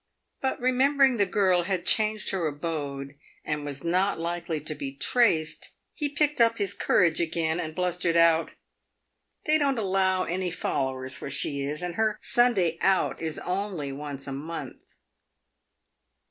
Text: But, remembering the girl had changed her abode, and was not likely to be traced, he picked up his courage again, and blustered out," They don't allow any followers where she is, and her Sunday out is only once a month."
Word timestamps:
But, 0.41 0.59
remembering 0.59 1.17
the 1.17 1.27
girl 1.27 1.65
had 1.65 1.85
changed 1.85 2.31
her 2.31 2.47
abode, 2.47 3.13
and 3.45 3.63
was 3.63 3.83
not 3.83 4.19
likely 4.19 4.59
to 4.59 4.73
be 4.73 4.95
traced, 4.95 5.75
he 5.93 6.09
picked 6.15 6.41
up 6.41 6.57
his 6.57 6.73
courage 6.73 7.21
again, 7.21 7.59
and 7.59 7.75
blustered 7.75 8.17
out," 8.17 8.49
They 9.45 9.59
don't 9.59 9.77
allow 9.77 10.23
any 10.23 10.49
followers 10.49 11.21
where 11.21 11.29
she 11.29 11.61
is, 11.61 11.83
and 11.83 11.93
her 12.01 12.17
Sunday 12.19 12.79
out 12.81 13.21
is 13.21 13.37
only 13.37 13.91
once 13.91 14.25
a 14.25 14.33
month." 14.33 14.81